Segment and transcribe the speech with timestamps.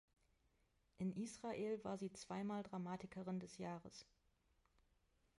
[0.97, 4.07] In Israel war sie zweimal Dramatikerin des Jahres.